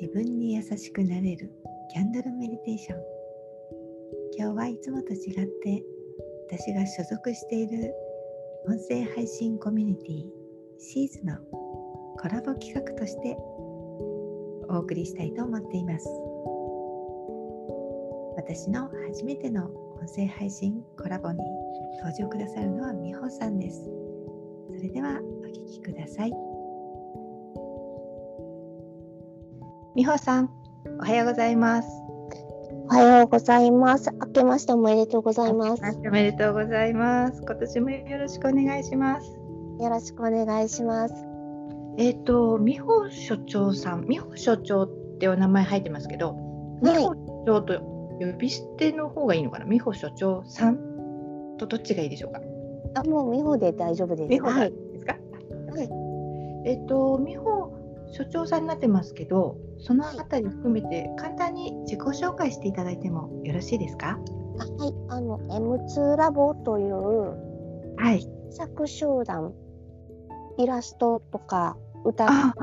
[0.00, 1.50] 自分に優しくなれる
[1.92, 2.98] キャンドルメディテーション。
[4.38, 5.82] 今日はいつもと違って
[6.46, 7.92] 私が所属している
[8.68, 10.24] 音声配信コミュニティ
[10.78, 11.36] シーズの
[12.16, 13.36] コラボ企画として
[14.68, 16.06] お送りしたいと思っています。
[18.36, 21.38] 私の初めての音声配信コラボに
[22.04, 23.90] 登場くださるのはみほさんです。
[24.76, 26.32] それではお聞きください。
[29.98, 30.50] みほさん
[31.00, 31.88] おはようございます
[32.88, 34.12] おはようございます。
[34.12, 35.82] 明けましておめでとうございます。
[36.06, 39.26] おめでとうございます今年もよろしくお願いします
[39.80, 41.14] よろしくお願いします。
[41.98, 44.88] えっ、と美穂所長さん美穂所長っ
[45.18, 46.36] てお名前入ってますけど
[46.80, 47.80] 美はい穂所長と
[48.20, 49.64] 呼び捨ての方がいいのかな？
[49.64, 50.76] 美穂所長さん？
[51.58, 52.40] とどっちがいいでしょうか？
[52.94, 54.28] あ、もう美穂で大丈夫です。
[54.28, 54.70] 美穂はい。
[54.92, 55.14] ですか？
[55.74, 55.88] はい。
[56.70, 57.72] えっ、と美穂
[58.12, 64.18] 所長さんになってますけどそのあたり含めて簡単に自己紹介していただいてもよろしいですか？
[64.58, 64.94] あはい。
[65.08, 69.52] あの M2 ラボというはい作集団、
[70.56, 72.54] イラストとか歌あ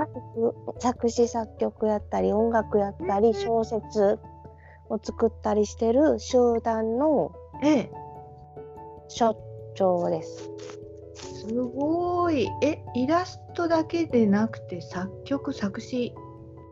[0.80, 4.20] 作詞作曲やったり音楽やったり小説
[4.90, 7.32] を作ったりしてる集団の
[7.64, 7.92] ええ
[9.08, 9.38] 所
[9.76, 10.50] 長です。
[11.16, 16.14] すごいえイラストだけでなくて作曲作詞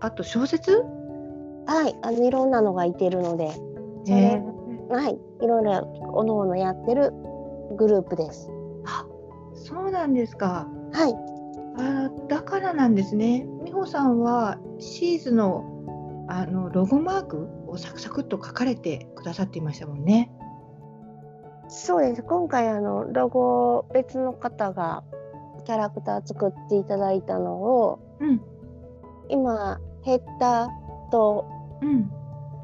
[0.03, 0.83] あと小説？
[1.65, 1.95] はい。
[2.01, 3.51] あのいろんなのがいてるので、
[4.05, 4.43] それえ
[4.89, 5.17] はい。
[5.41, 5.71] いろいろ
[6.13, 7.13] おのおのやってる
[7.77, 8.49] グループです。
[8.85, 9.05] あ
[9.55, 11.15] そうなんですかはい。
[11.77, 15.63] あだからなんですね美穂さんはシーズの
[16.27, 20.31] あのロゴマークをサクサクっと書かれてくださっていましたもんね
[21.69, 22.23] そうです。
[22.23, 25.03] 今回あのロゴ別の方が
[25.65, 28.41] キャラクター作っていただいたのをうん
[29.29, 30.69] 今ヘッダー
[31.11, 31.45] と
[31.81, 32.11] うん。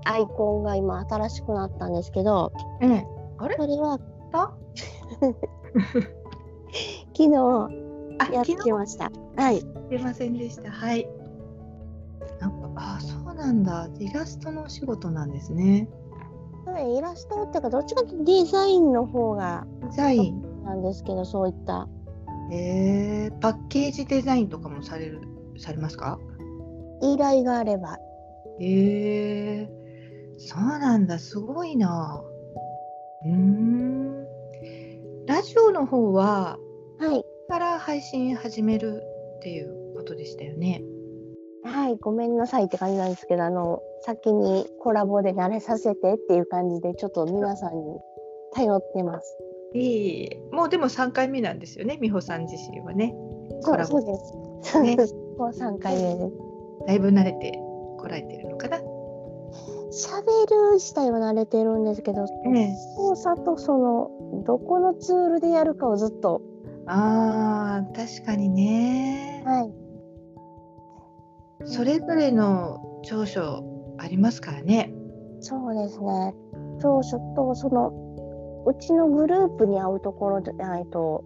[0.06, 3.06] アイコンが今新しくなったんですけど、ええ。
[3.38, 3.56] あれ？
[3.58, 4.00] それは
[4.32, 4.54] あ
[7.16, 7.36] 昨日
[8.20, 9.12] あやってました。
[9.36, 9.56] はい。
[9.56, 10.72] 日すいませんでした。
[10.72, 11.08] はい。
[12.40, 13.90] なんかあそうなんだ。
[14.00, 15.90] イラストのお仕事なんですね。
[16.66, 20.64] はいイラストっていうかどっちかというとデザインの方がデザイン？
[20.64, 21.88] なんですけど、そういった。
[22.52, 25.22] えー、パッケージデザインとかもされる
[25.58, 26.20] されますか？
[27.02, 27.98] 依頼があれば、
[28.60, 29.70] へえ
[30.38, 32.24] そうなんだすごいな
[33.26, 34.26] うーん
[35.28, 36.58] ラジオの方は
[37.00, 37.24] はい。
[37.48, 39.02] から配信始める
[39.38, 40.82] っていうことでしたよね
[41.64, 48.00] はい、ごめんなさいって感じなんですけど、あの、先にコラボで慣れさせてっていう感じで、ちょっと皆さんに
[48.54, 49.38] 頼ってます。
[49.74, 53.14] いいえもうでも3回目なんですよね美穂さん自身はね
[53.64, 54.74] コラボそうそうです。
[54.74, 55.14] そうねです。
[55.38, 56.49] もう3回目です。
[56.88, 57.52] だいぶ慣れて
[57.98, 58.78] こられてるのかな？
[58.78, 58.82] 喋
[60.50, 62.76] る自体は慣れてるんですけど、ええ。
[62.96, 64.12] 操作とその、
[64.46, 66.42] どこのツールでやるかをずっと、
[66.86, 69.44] あー確かにね。
[69.46, 69.74] はい。
[71.66, 73.64] それぞれの長所
[73.98, 74.94] ありますからね。
[75.42, 76.36] そうですね。
[76.82, 77.92] 長所と、その、
[78.66, 81.24] うちのグループに合うところじゃないと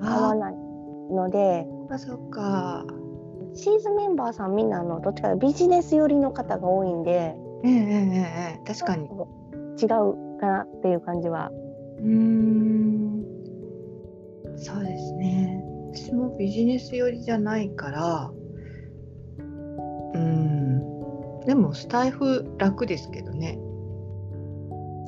[0.00, 0.54] 合わあない
[1.10, 2.84] ので、あそっか
[3.54, 7.78] シーズンメンバーさんみんなあのどっちかビジネス寄りの方が多いんで、ええええ
[8.56, 9.08] ええ確かに。
[9.80, 11.50] 違うかなっていう感じは。
[11.98, 13.24] うーん。
[14.56, 15.62] そうですね。
[15.92, 18.32] 私もビジネス寄りじゃないから。
[20.14, 21.40] うん。
[21.46, 23.58] でもスタイフ楽ですけどね。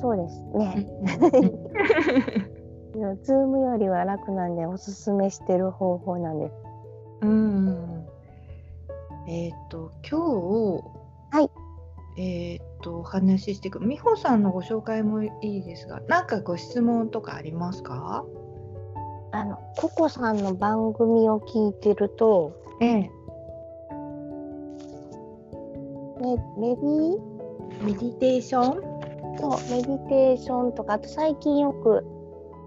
[0.01, 0.87] そうですね。
[3.23, 6.49] ズームよりは楽なんでおすすめしてる方法なんで。
[6.49, 6.53] す。
[7.21, 8.00] うん
[9.27, 11.49] えっ、と今日はい。
[12.17, 18.25] えっ、とお話ししていく美穂さんのご紹介もいいですが何かご質問とかありますか？
[19.31, 23.11] あのココさんの番組を聞いてると、ええ。
[26.19, 27.17] メメディ？
[27.83, 29.37] メディテーション？
[29.37, 32.05] とメディテーションとかあと最近よく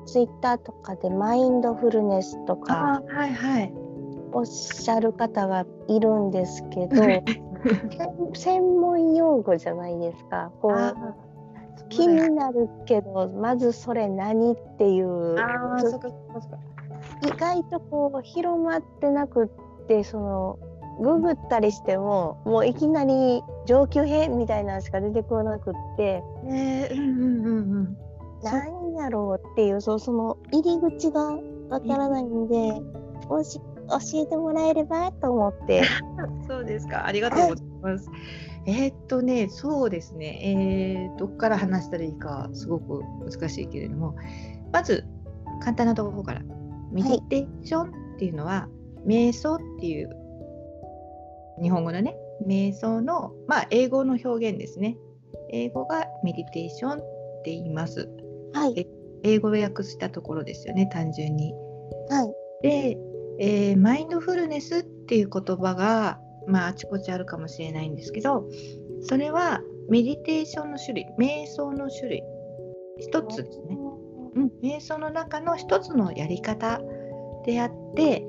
[0.06, 3.02] ツイッターとかでマインドフルネスとか。
[3.06, 3.83] あはいはい
[4.34, 7.24] おっしゃる方がいるんですけど専
[8.34, 10.50] 専門用語じゃないですか。
[10.60, 11.14] こあう
[11.88, 15.36] 気になるけどまずそれ何っていう
[17.22, 20.58] 意外とこう広まってなくってその
[21.00, 27.96] ググったりしてももういきなり上級編みたいなのしか出てこなくってねえうんうんうんうん。
[28.42, 31.38] 何やろうっていうそうその入り口が
[31.68, 32.80] わからないんで
[33.28, 35.82] もし教えてもらえればと思って
[36.48, 37.06] そうですか。
[37.06, 38.10] ありがとうございます。
[38.66, 44.14] えー、っとね、そうですね、えー、どこから話したらいいか、すごく難しいけれども、
[44.72, 45.04] まず、
[45.60, 46.42] 簡単なところから、
[46.90, 48.68] メディテーションっていうのは、は
[49.04, 50.10] い、瞑想っていう、
[51.62, 52.16] 日本語のね、
[52.46, 54.96] 瞑想の、まあ、英語の表現ですね。
[55.50, 58.08] 英語がメディテーションって言います。
[58.54, 58.88] はい。
[59.24, 61.52] 英語を訳したところですよね、単純に。
[62.08, 62.34] はい。
[62.62, 62.98] で、
[63.38, 68.48] えー、マインドフルネスっていう言葉が、まあ、あちこちあるかもしれないんですけど
[69.02, 72.22] それはメディテーションの種類瞑想の種類。
[72.98, 73.76] 一つですね、
[74.36, 76.80] うん、瞑想の中の一つのやり方
[77.44, 78.24] であって、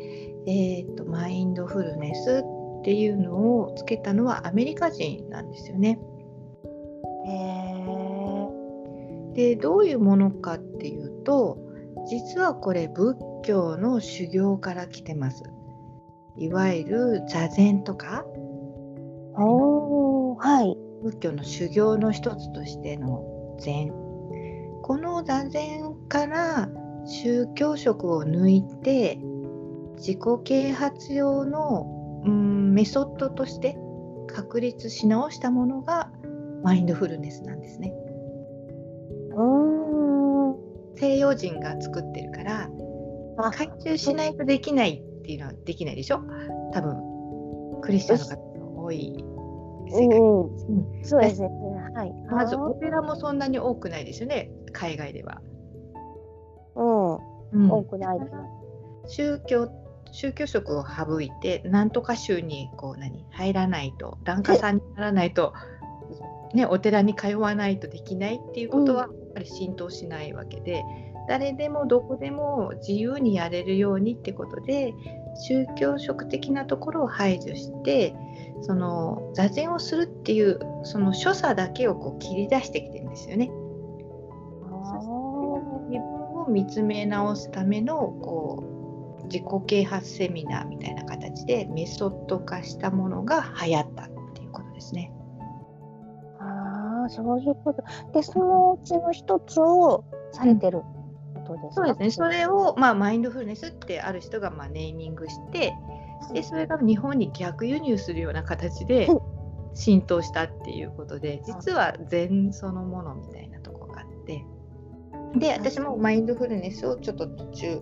[0.48, 2.44] えーと、マインドフルネス
[2.80, 6.00] っていうのをつけたのはアメリカ人なんですよね。
[9.34, 11.58] でどういうものかっていうと
[12.08, 15.44] 実はこれ仏教の修行から来てます。
[16.36, 18.26] いわゆる座禅とか、
[19.38, 23.24] おはい、仏教の修行の一つとしての
[23.60, 23.94] 禅
[24.82, 26.70] この座禅から
[27.06, 29.18] 宗教色を抜いて
[29.98, 33.78] 自己啓発用の、うん、メソッドとして
[34.28, 36.12] 確立し直したものが
[36.64, 37.94] マインドフルネスなんですね。
[40.98, 42.70] 西洋人が作ってるから
[43.36, 46.22] 回収しないとできないっていうのはできないでしょ？
[46.74, 47.16] 多分。
[47.82, 49.24] クリスチャンの方の多い
[49.88, 50.44] 世界、うん
[51.00, 51.50] うん、そうですね、
[51.96, 55.42] はい、まずお寺もそんなに多くないですよね海外では。
[56.76, 58.18] うん、うん、多くない
[59.08, 59.70] 宗教
[60.12, 65.54] 宗教色を省いて何とか宗にこう何入らないと檀家さんにならないと、
[66.54, 70.84] ね、お寺に通わないとできないっていうことはやっぱり浸透しないわけで、
[71.28, 74.94] 誰でもどこでも自由にやれるようにってことで
[75.36, 78.16] 宗教色的なところを排除して
[78.62, 83.52] その座禅をするっていうその所作だけをこう切り出してきてるんですよね。
[85.90, 88.64] 自分を見つめ直すためのこ
[89.22, 95.12] う自己啓発セミナーみたいな形でメソッド化したものが流行ったっていうことですね。
[96.40, 97.84] ああそういうこと。
[98.14, 100.80] でそのうちの一つをされてる。
[100.80, 100.95] うん
[101.46, 102.12] ことですそうですね。
[102.12, 105.74] それを、まあ、マインドフルネスってある人がまあネーミングして、
[106.34, 109.08] でそれが日本に逆輸入するような形で
[109.74, 114.46] 浸透したっていうことで、実は禅そのものみたいなとこがあって、
[115.36, 117.82] で、私もマインドフルネスをちょっと途中、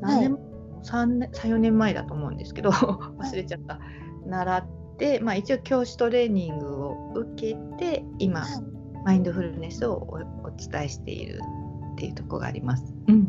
[0.00, 0.42] 何年、はい、
[0.82, 2.70] 3, 4年前だと思うんですけど、
[3.18, 3.80] 忘れちゃった、
[4.26, 4.66] 習っ
[4.98, 8.44] て、まあ、一応教師トレーニングを受けて、今、
[9.04, 11.40] マインドフルネスをお伝えしている
[11.94, 12.84] っていうとこがあります。
[13.08, 13.28] うん、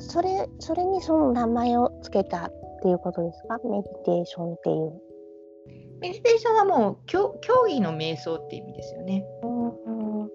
[0.00, 3.58] それそれにその名前をつけたっていうことですか？
[3.64, 4.92] メディテーションっていう。
[6.00, 9.24] メディテーションはもう競競技の瞑想っていう意味ですよね。
[9.42, 10.30] うん、うん、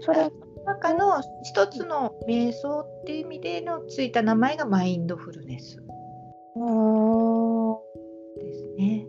[0.00, 0.30] それ
[0.66, 5.82] 中の一つの瞑想っていう意味でのついた名前がマインドフルネス。
[6.56, 7.76] うん
[8.38, 9.06] ですね。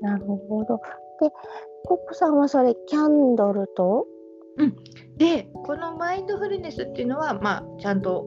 [0.00, 0.80] なるほど。
[1.20, 1.30] で、
[1.84, 4.06] コップさんはそれキャンドルと？
[4.58, 4.76] うん、
[5.18, 8.24] でこのマインドフルネスっていうのは、まあ、ちゃんと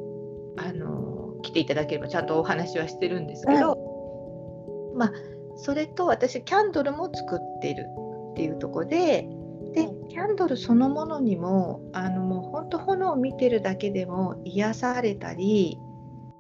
[0.58, 5.12] あの来ていただければちゃんとお話はしてるんですけど、うん、まあ、
[5.56, 7.86] それと私キャンドルも作ってる
[8.32, 9.28] っていうとこで
[9.74, 15.78] でキャンドルそのものにもあのもう本当炎を見てるだけでも癒されたり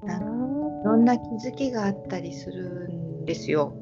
[0.03, 3.73] あのいろんな気づきがあったりするんですよ。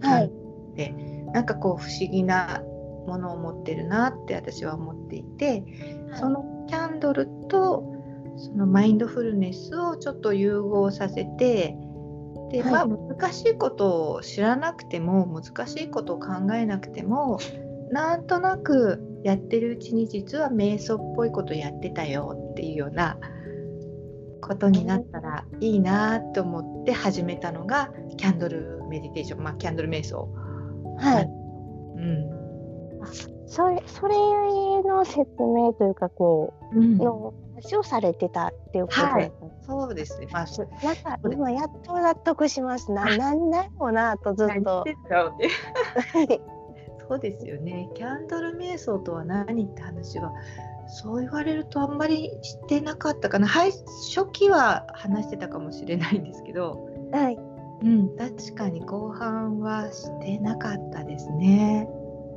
[0.00, 0.32] はい、
[0.74, 0.94] で
[1.32, 2.62] なんかこう不思議な
[3.06, 5.64] ものを持ってるなって私は思っていて、
[6.16, 7.92] そのキャンドルと
[8.36, 11.76] そのマインドフルネスをちょっと融合させて
[12.50, 17.38] で、まあ、難しいことを知らなくても難しいことを考えなくても
[17.90, 23.18] なんとなくやってるうちに実は瞑想っぽいことやってたよっていうような
[24.40, 30.28] ことになったらいいなと思って始めたのがキャンドルメディテーション、まあ、キャンドル瞑想。
[30.98, 32.43] はい、うん、
[33.46, 34.16] それそれ
[34.82, 39.32] の説明というかこう、うん、の話をされてたっていうことはい、
[39.66, 40.28] そうですね。
[40.32, 40.46] まあ、
[40.84, 42.90] なんか今やっと納得します。
[42.92, 44.84] ななんだろうなとずっと。
[47.06, 47.90] そうですよね。
[47.94, 50.32] キャンドル瞑想とは何って話は
[50.86, 53.46] そう言われるとあんまりしてなかったかな。
[53.46, 53.72] はい、
[54.14, 57.38] 初期は話してたかもしれないんですけど、はい、
[57.82, 61.88] うん、確かに後半はしてなかったですね。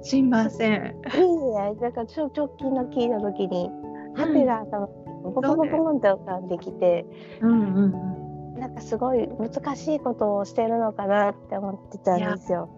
[0.01, 0.72] すいません。
[0.74, 1.75] いいね。
[1.82, 3.70] だからちょ直近の聞いた時に、
[4.16, 7.06] ハテが頭にポコポコポンって浮かんできて、
[7.42, 12.70] うんうんうん、なんかすごい難しいことをしてるのかなって思ってたんですよ。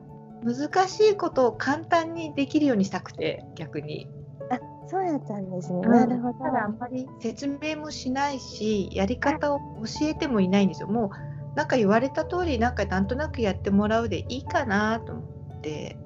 [0.44, 4.08] 難しいことを簡単にできるようにしたくて逆に。
[4.52, 5.82] あそうやったんですね。
[5.84, 6.40] うんなるほど。
[6.40, 10.88] ただあんまり説明もしないしやり方を教えてもいないんですよ。
[10.88, 11.10] もう
[11.56, 15.22] なんか言われた通りなんかなんとなくやってもらうでいいかなと思
[15.58, 15.98] って。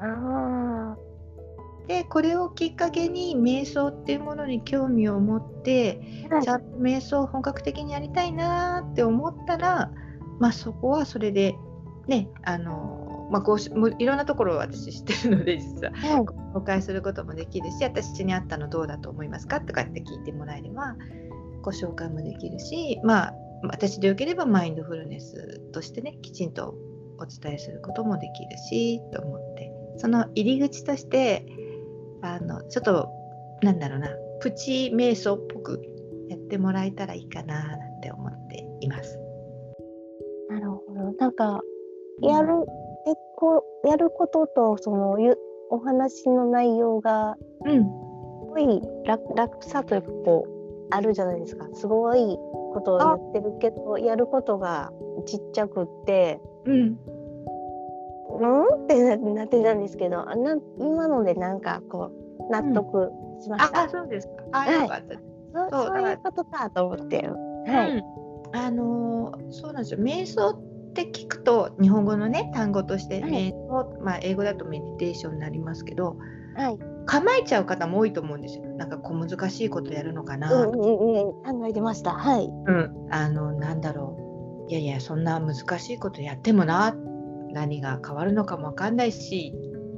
[0.00, 0.96] あ
[1.90, 6.36] でこれをきっかけに瞑想っていうものに興味を持ってあ。
[6.36, 9.90] はいちゃんと瞑想を本格的にやりたいなって思ったら、
[10.38, 11.56] まあ、そこはそれで
[12.06, 16.24] ねあの、まあ、こうしもういろんなところを私知ってるので実ははい。
[16.54, 20.96] 紹介することもできるし私に合ったのどうだと思いますかとかって聞いてもらえれば
[21.62, 26.74] ご紹介もできるしまあ私でよければマインドフルネスとしてねきちんと
[27.18, 29.49] お伝えすることもできるしと思って
[30.00, 31.44] その入り口として
[32.22, 33.08] あのちょっと
[33.62, 34.08] なんだろうな
[34.40, 35.82] プチ瞑想っぽく
[36.30, 39.18] やってもらえたらいいかななんて思っています。
[40.48, 41.12] なるほど。
[41.18, 41.60] なんか
[42.22, 42.54] やる
[43.06, 45.36] えこうやることとそのゆ
[45.68, 47.88] お話の内容がうん、す
[48.48, 51.68] ごい楽楽さというかこうあるじゃないですか。
[51.74, 52.38] すごい
[52.72, 54.90] ことを言ってるけどやることが
[55.26, 56.40] ちっちゃくって。
[56.64, 56.98] うん、
[58.40, 58.84] うん？
[58.84, 62.10] ってななってたんですけどあな今のでなんかこ
[62.48, 63.10] う納得
[63.42, 64.32] しました、ああそうですか。
[64.52, 64.82] あ、はい。
[64.82, 65.14] よかった。
[65.70, 70.00] そそうそういうことかと思ってはい、うん、あのーそうなんですよ。
[70.00, 73.30] 瞑想って聞くと日本語のね単語としてはい。
[73.30, 76.16] 瞑想、まあ、英語だとメディテーションになりますけど
[76.56, 76.78] はい。
[77.06, 78.64] 構えちゃう方も多いと思うんですよ。
[78.76, 81.60] なんか小難しいことやるのかな、うんうんうん。
[81.60, 82.12] 考えてました。
[82.12, 82.46] はい。
[82.46, 83.08] うん。
[83.10, 84.70] あのなんだろう。
[84.70, 86.94] いやいやそんな難しいことやってもな
[87.52, 89.54] 何が変わるのかもわかんないし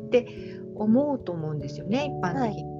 [0.07, 0.27] って
[0.75, 2.73] 思うと思うんですよね一般的に。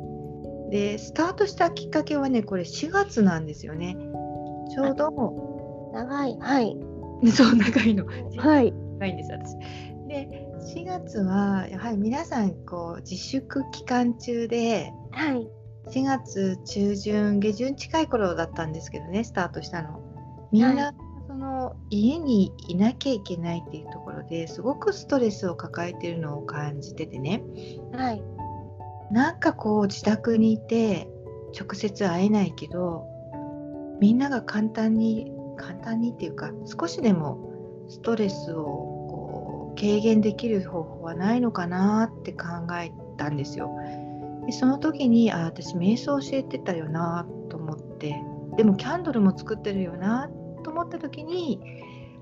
[0.71, 3.97] でスタートしたきっかけはねこれ4月なんですよね。
[4.71, 6.77] ちょうど長いはい
[7.31, 9.57] そう長いのはい長いんです私。
[10.09, 15.49] で4月はやはり皆さんこう自粛期間中ではい
[15.89, 20.01] 4月中旬下旬近い頃だったんですけどねスタートしたの。
[20.53, 20.95] みんな、は
[21.33, 27.43] その家にいなきゃいけないっていうところですごくストレスを抱えているのを感じててね。
[27.91, 28.23] はい。
[29.11, 31.09] なんかこう自宅にいて
[31.59, 33.07] 直接会えないけど
[33.99, 37.39] みんなが簡単に簡単にっていうか少しでも
[37.89, 42.47] ストレスをこう軽減できる方法はないのかなって考
[42.79, 43.71] えたんですよ。
[44.45, 48.23] でその時にあ私瞑想教えてたよなと思って。
[48.59, 50.29] でもキャンドルも作ってるよな
[50.63, 51.61] と思った時に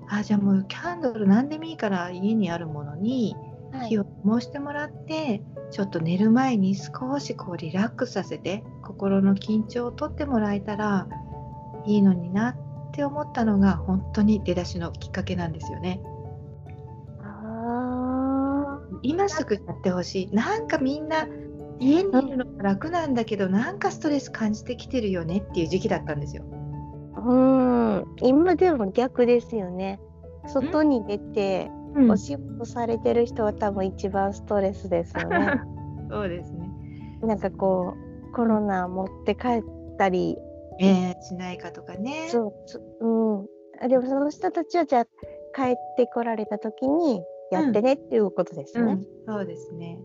[0.09, 3.35] あじゃあもうキャンドル何でもいいから家にあるものに
[3.71, 11.07] はい火を灯してもらってちょっと寝る前に少しこうリラックスさせて心の緊張を取ってもらえたら
[11.85, 16.01] いいのになって思ったのが本当に出だしのきっかけなんですよね。
[17.23, 21.25] あ今すぐやってほしいなんかみんな
[21.79, 26.43] 家にいるのが楽なんだけどなんかストレス感じてきてるよねっていう時期だったんですよ。
[27.23, 28.05] ーうん。
[28.21, 29.99] 今でも逆ですよね。
[30.47, 32.11] 外に出てうん。
[32.11, 35.61] お仕事されてる人は多分一番ストレスですよね。
[36.09, 36.69] そうですね。
[37.21, 37.93] なんかこ
[38.29, 39.63] うコロナ持って帰っ
[39.97, 40.37] たり
[40.79, 42.27] えー、しないかとかね。
[42.29, 43.45] そうそうん。
[43.79, 45.05] あでもその人たちはじゃあ
[45.55, 48.93] 帰ってこられた時にやってねっていうことですね。
[48.93, 49.99] うん、そうですね。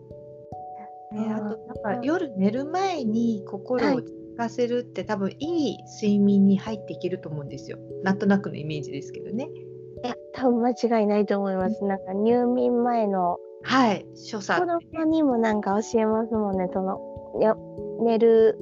[1.12, 3.94] ね、あとなんか夜寝る前に心はい。
[3.94, 7.78] を落ち着かせるって、多分いい睡眠に入っていけると思うんですよ。
[8.02, 9.48] なんとなくのイメージですけどね。
[10.04, 11.84] いや多分間違いないと思います。
[11.84, 16.68] なんか入眠前のはい、所作子供にもなんか教えますもんね。
[16.72, 17.00] その
[17.40, 17.56] いや
[18.00, 18.58] 寝る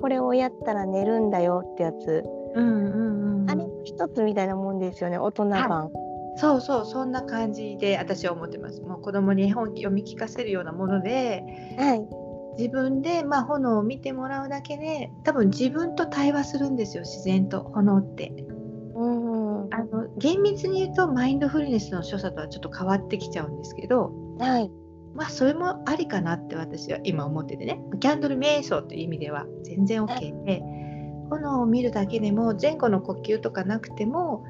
[0.00, 2.24] これをやったら寝るんだよってやつ。
[2.54, 3.50] うんうんうん。
[3.50, 5.18] あれの一つみたいなもんですよね。
[5.18, 5.90] 大人版。
[6.36, 8.82] そうそう、そんな感じで私は思ってます。
[8.82, 11.44] もう子供に絵本読み聞かせるようなもので、
[11.78, 12.23] はい。
[12.58, 18.32] 自分でまあ炎を見てもらうだけで、多分自分と対話するんですよ、自然と炎って。
[18.94, 19.68] うん。
[19.68, 24.12] はあの厳密に言うとマインドフルネスの所作とはちょっと変わってきちゃうんですけど、
[24.60, 24.70] い。
[25.14, 30.60] まあそれもありかなって私は今思っててねキャンドル瞑想という意味では全然 OK で
[31.30, 34.44] 炎を見るだけでも前後の呼吸とかなくても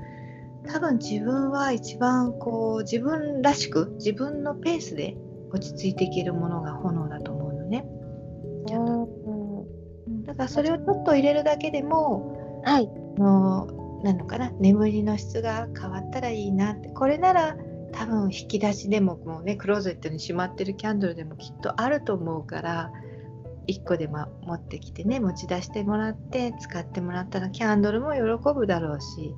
[0.67, 5.17] 多分自分は一番こう自分らしく自分のペースで
[5.53, 7.34] 落ち着いていけるものが炎だと
[7.65, 7.87] のね
[10.11, 12.91] んだからそれをちょっと入れるだけでもはい。
[13.19, 16.89] あのなのかな眠りの質が変わったらいいなって。
[16.91, 17.57] これなら
[17.93, 22.91] 多分引き出しでももうねクローゼットにしまってるキャンドルでもきっとあると思うから
[23.69, 28.21] 1個でも持ってきてね持ち出してもらって使ってもらったらキャンドルも喜
[28.55, 29.35] ぶだろうし。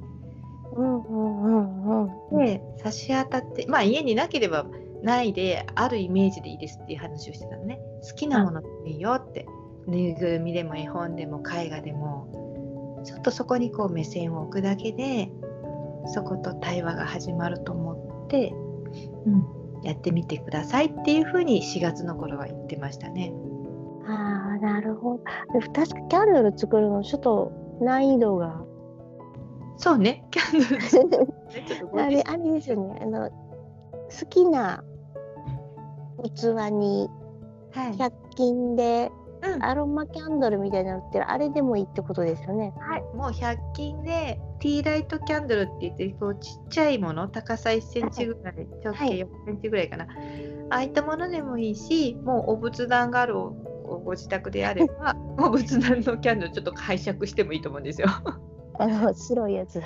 [0.74, 2.44] うんうんうんうん。
[2.44, 4.66] で差し当たってまあ家になければ
[5.06, 7.78] ないであるイメージでいいですっていう話をしてたのね。
[8.02, 9.46] 好きなものでもいいよって。
[9.86, 12.46] ぬいぐるみでも絵本でも絵画でも。
[13.06, 15.30] ちょっとそこにこう目線を置くだけで
[16.06, 18.52] そこと対話が始まると思って、
[19.26, 23.32] うん、やってみてくださいっていうふうに4月の頃は言ってましたね。
[24.08, 25.24] ああなるほど。
[25.72, 28.60] 確かキャンドル作るのちょっと難易度が。
[29.76, 30.24] そうね。
[30.32, 31.26] キャンドル
[32.02, 33.00] あれあれですよね。
[33.02, 34.82] あの好きな
[36.30, 37.08] 器に
[37.72, 39.10] 100均で
[39.60, 42.72] アロマキャンドルみたいなのってあれでもいいってことですよね。
[42.78, 48.54] はい、もう100均でティーライトキャンドルって言ってこうちっちゃいもの高さ1センチぐらい、
[48.84, 50.06] 直径4センチぐらいかな、
[50.70, 58.08] ああいったものでもいいしもうお仏壇があるご自宅であれば お仏壇のキャンドルちょっと拝借してもいいと思うんですよ。
[58.78, 59.80] あの白いやつ。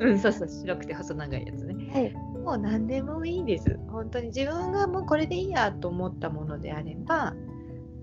[0.00, 1.74] うん、そうそう白くて細長いやつね。
[1.92, 3.78] はい、もう何でもいいです。
[3.88, 7.34] 本当に自分がもうこれでいいやと思ったものであれば。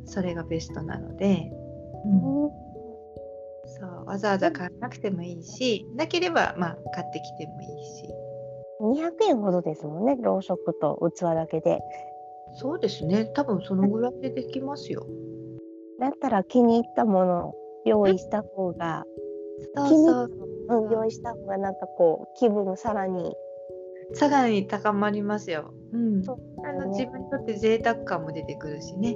[0.09, 1.51] それがベストなので、
[2.05, 2.51] うん、そ
[3.85, 8.09] うわざわざ買わなくてもいいしなければまあ買ってきてもいいし。
[8.81, 11.79] 200円ほどですもんねろうそくと器だけで。
[12.53, 13.25] そうですね。
[13.35, 15.05] 多分そのぐらいでできますよ。
[15.99, 17.55] だったら気に入ったものを
[17.85, 19.03] 用意した方が
[19.75, 20.87] そうそうう。
[20.87, 23.35] ん、用意した方がなんかこう気分さらに
[24.13, 25.73] さらに高まりますよ。
[25.93, 26.27] うん、ね、
[26.65, 29.15] あの自分にとって贅沢感も出てくるしね。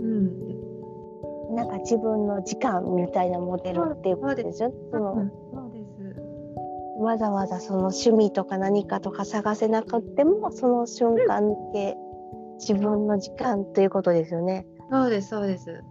[0.00, 4.72] うん、なんか自分の時間みたいなモデルっていうことですよ。
[4.90, 5.14] その、
[5.52, 11.96] そうですわざわざその趣味とか何かとか探せなくてもその瞬間で
[12.60, 14.66] 自分の時間ということですよね。
[14.90, 15.82] そうですそうです。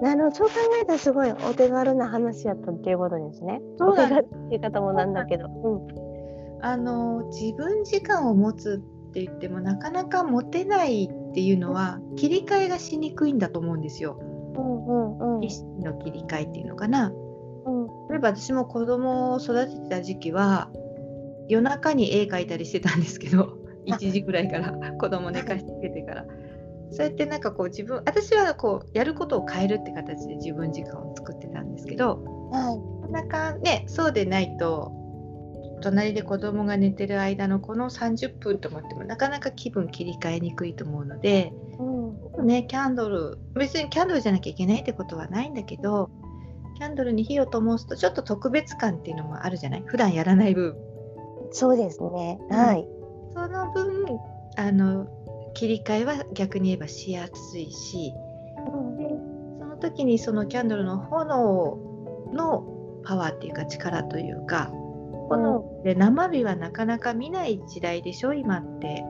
[0.00, 3.60] なるほどそう考えたらすごいお手軽な話やったっていうことですね。
[3.80, 5.46] お手軽っていう方もなんだけど。
[5.48, 6.07] うん、
[6.60, 14.18] あの自分時間を持つって言ってもなかなか持てないっていうのは切り替えがしにくいんだと思うんですよ。
[14.56, 17.12] うんうんうん、意識の切り替えっていうのかな。
[17.66, 20.70] うん、例えば私も子供を育ててた時期は
[21.48, 26.24] 夜中に絵描いたりしてたんですけど1時ぐらいから子供寝かしつけてから。
[26.90, 32.72] そうやってなんかこう自分私はこうやることを変えるって形で自分時間を作ってたんですけど、は
[33.06, 34.97] い、なかなかねそうでないと
[35.78, 46.10] 隣で子供が寝てる間のこの30分と思ってもなかなか気分切り替えにくいと思うので、うん、ねキャンドル別にキャンドルじゃなきゃいけないってことはないんだけど
[46.76, 49.82] キャンドルに火を灯すとちょっと特別感っていうのもあるじゃない？
[49.86, 50.76] 普段やらない分。
[51.50, 52.38] そうですね。
[52.50, 52.86] はい、
[53.34, 54.06] その分
[54.56, 55.08] あの
[55.54, 58.12] 切り替えは逆に言えばしやすいし、
[58.56, 61.78] うん、その時にそのキャンドルの炎
[62.32, 64.70] のパワーっていうか力というか
[65.28, 69.04] 炎で生火はなかなか見ない時代でしょ今って。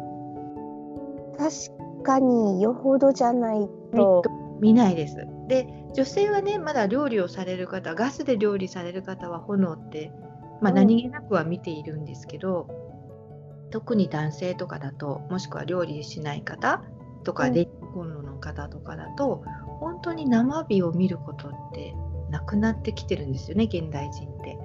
[1.39, 4.23] 確かによほどじゃないと。
[4.61, 5.17] 見ないです。
[5.49, 10.13] で女性はねまだ料理をされる方ガスで料理される方は炎って、
[10.61, 12.69] まあ、何気なくは見ているんですけど、
[13.65, 16.83] うん、特に男性とかだともしくは料理しない方
[17.25, 21.95] とか電気コンロの方とかだと、うん、本当に生火を見ることって
[22.31, 24.59] なくなってきてるんですよね現代人って。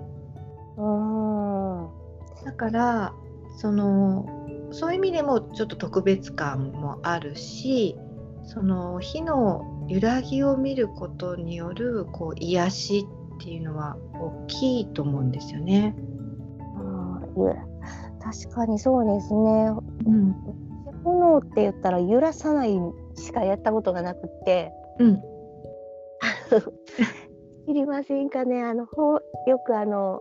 [0.77, 3.13] だから
[3.57, 4.25] その
[4.71, 7.95] そういう意味でもちょっと特別感もあるし
[8.43, 15.95] その火の揺らぎを見ることによるこう癒しっていうのは大きいと思うんですよね。
[16.77, 17.21] あ
[18.21, 19.71] 確かにそうですね。
[20.05, 20.36] うん、
[21.03, 22.77] 炎って言ったら揺らさない
[23.15, 24.73] しかやったことがなくて。
[24.99, 25.17] うん。
[27.67, 30.19] 知りませんかねあのほよくあの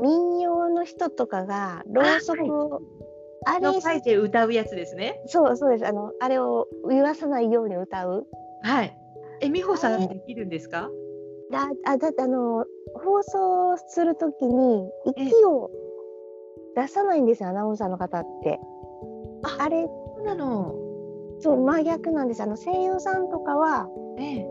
[0.00, 2.80] 民謡の人とかがろうそくを
[3.46, 5.20] あれ書いて歌うやつですね。
[5.26, 5.86] そうそうです。
[5.86, 8.26] あのあれを言わさないように歌う。
[8.62, 8.96] はい。
[9.40, 10.90] え美穂さんできるんですか？
[11.50, 15.70] だあだってあの放送するときに息を
[16.76, 18.60] 出さないんですよアナウンサーの方って。
[19.44, 20.74] ああれそうなの。
[21.40, 22.42] そう真逆なんです。
[22.42, 24.46] あの声優さんとかは、ええ、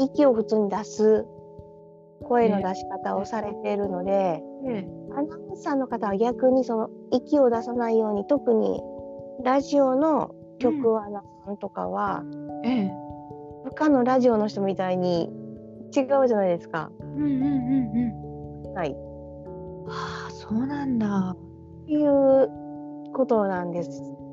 [0.00, 1.26] 息を普通に出す
[2.32, 8.80] 声の出し方をされているので、ね、アナウンサーの方は逆にその息を出さないように特に
[9.44, 12.90] ラジオの局アナさんとかは、うん、
[13.64, 15.30] 他のラジオの人みたいに
[15.94, 16.90] 違うじゃないですか。
[17.00, 18.74] うんうんうんうん。
[18.74, 18.94] はい。
[18.94, 21.36] はあそうなんだ。
[21.36, 22.48] っていう
[23.12, 23.90] ことなんです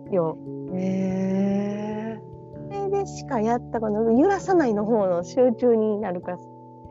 [0.09, 0.37] よ。
[0.73, 2.21] へえ。
[2.69, 6.37] それでしかやったこと揺らさないの方の集中になるか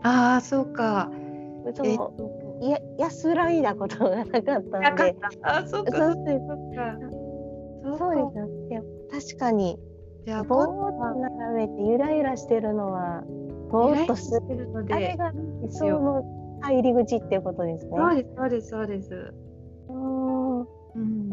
[0.03, 1.11] ああ、そうか。
[1.75, 2.13] その、
[2.63, 5.17] や安らいだことがなかったので。
[5.43, 5.97] あ、そうか。
[5.97, 6.39] そうそう。
[6.75, 7.19] か。
[7.97, 8.85] そうですよ。
[9.11, 9.79] 確かに
[10.27, 13.23] じゃあぼーっと並べてゆらゆらしてるのは
[13.71, 15.33] ぼーっとしてるのであれが
[15.63, 16.23] 理想の
[16.61, 17.91] 入り口っていうことですね。
[17.97, 19.35] そうですそうですそうです。
[19.89, 21.29] うん。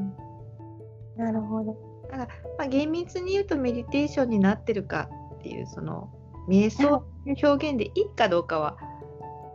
[1.17, 1.78] なるほど。
[2.10, 6.10] だから、まあ、厳密に言うとメディテーションになってるかっていうその
[6.47, 8.77] 瞑想という表現でいいかどうかは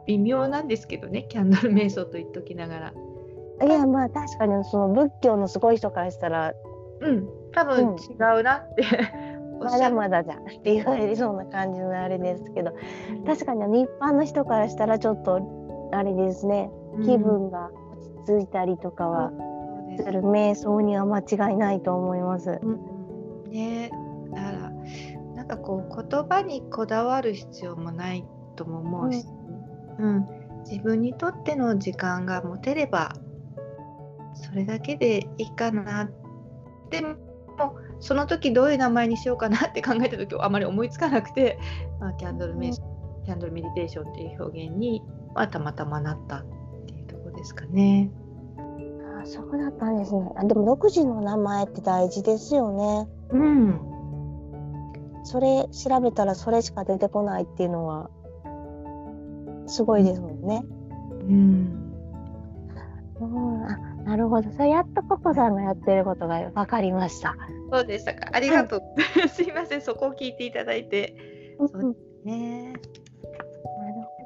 [0.07, 2.93] 微妙なんですけどねキャンドル瞑想と言っときながら。
[3.63, 6.55] いやまあ確かにその仏教のすごい人からしたら
[7.01, 8.83] うん多分違うなって、
[9.53, 12.73] うん、まだまだじゃんって言われそうな感じのあれですけど、
[13.27, 16.71] 確かに一般の人からしたらちょっとあれですね
[17.05, 17.71] 気分が
[18.27, 19.31] 落ち着いたりとかは
[19.99, 22.59] する瞑想には間違いないと思います。
[22.63, 23.91] うん、ね
[25.51, 28.25] かこう言葉にこだわる必要もない
[28.57, 29.25] とも思うし、
[29.99, 30.27] うん、うん、
[30.65, 33.15] 自分にとっての時間が持てれば
[34.35, 36.11] それだけでいいかな
[36.91, 37.17] でも
[37.99, 41.59] その時どういう名前にしようかなって考えた時はあまり思いつかなくて、
[42.01, 45.03] まあ、キャンドルメ、うん、キャンドルメディテーションっていう表現に、
[45.35, 46.45] まあ、たまたまなったっ
[46.87, 48.11] ていうとこですかね。
[49.23, 50.31] あそうだったんですね。
[50.37, 53.09] あでも独自の名前って大事ですよね。
[53.31, 53.90] うん。
[55.23, 58.11] それ調べたらそれしか出てこないっていうのは
[59.67, 60.65] すごいですもんね。
[61.29, 61.87] うん。
[63.21, 64.51] うん、あなるほど。
[64.51, 67.37] それやっとココさんがやってることが分かりました。
[67.71, 68.31] そうでしたか。
[68.33, 68.81] ありがとう。
[69.21, 69.83] はい、すいません。
[69.83, 71.57] そこを聞いていただいて。
[71.59, 72.73] そうですね。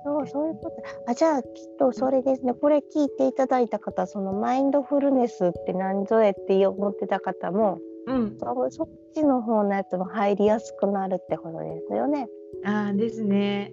[0.04, 12.28] そうそういうことあじゃあきっとそれですねこれ聞いていただいた方そのマインドフルネスって何ぞえって思ってた方も、うん、そそっちの方のやつも入りやすくなるってことですよね。
[12.64, 13.72] あですね。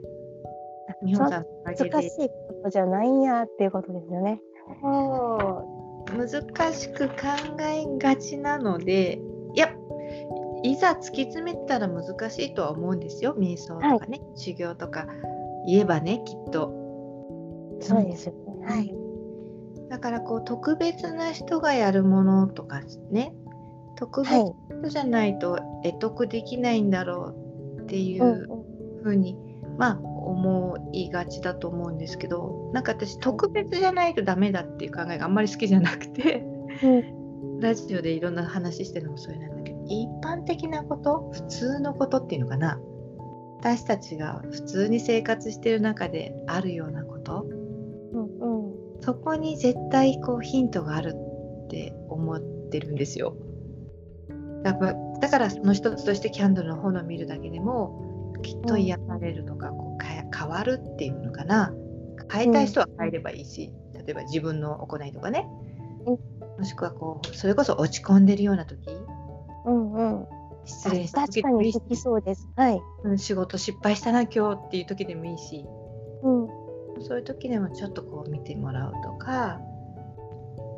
[1.03, 4.41] 日本さん難しいことじゃないんやっていうことですよね。
[4.81, 7.13] そう難しく考
[7.61, 9.19] えがちなので
[9.53, 9.73] いや
[10.63, 15.07] いざ突き詰めたら難しいとは思うんですよ瞑想とかね、はい、修行とか
[15.65, 16.77] 言えばねきっと。
[17.81, 18.93] そうですよね、はい、
[19.89, 23.33] だからこう特別な人がやるものとかね
[23.95, 27.36] 特別じゃないと得得できないんだろ
[27.77, 28.47] うっていう
[29.04, 36.43] ふうに、ん、まあ思いがちだと思うんですけどなんか私特別じゃないとダメだっていう考えがあんまり好きじゃなくて、
[36.84, 42.80] うん、ラジオでいろんな話してるのもそれなんだけど一般的なこと普通のことっていうのかな。
[43.62, 47.45] 私たちが普通に生活してる中であるようなこと、
[48.12, 51.13] うんうん、そこに絶対こうヒントがある
[51.65, 53.36] って思ってるんですよ。
[54.63, 61.74] だからだからその一つとしてキャンドルの炎を見るだけでもきっと癒されるとか、こう変わるっていうのかな。
[62.32, 65.47] 変えたい人は変えればいいし、うん、例えば自分の行いとかね、
[66.06, 68.89] うん、もしくはこうそれこそ落ち込んでるような時、
[69.65, 70.26] うんうん、
[70.65, 75.65] 失礼した時でもいいしそうです、はい、うん、仕事失敗したな今日っていう時でもいいし、
[76.24, 76.47] うん、
[77.02, 79.60] そういう時でもちょっとこう見てもらうとか、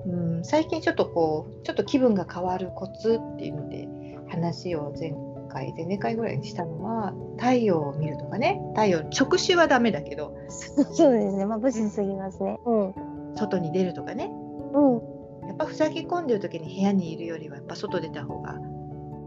[0.05, 3.87] うん、最近ちょっとこうちょっと気分が変わるコツっていうので
[4.29, 5.13] 話を前
[5.49, 8.59] 回前々回ぐらいにしたのは太陽を見るとかね。
[8.73, 10.35] 太陽直視はダメだけど。
[10.49, 11.45] そうですね。
[11.45, 12.93] 眩しすぎますね、うん、
[13.35, 14.31] 外に出るとかね、
[14.73, 18.57] うん、やっぱ塞ぎ込んでる時に部屋にいるよりはやっぱ外出た方が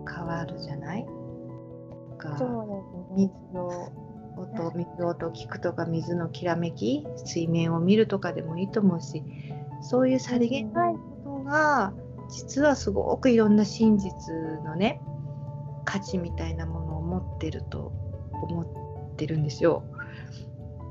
[0.08, 1.06] 変わるじゃない？
[2.18, 2.36] か、
[3.14, 3.92] 水の
[4.36, 9.22] 音水音を聞くとか水のきらめき水面を見るとかでもいいと思うし
[9.86, 11.92] そういうさりげないことが
[12.28, 14.12] 実はすごくいろんな真実
[14.64, 15.00] のね
[15.84, 17.92] 価値みたいなものを持ってると
[18.32, 18.62] 思
[19.12, 19.84] ってるんですよ。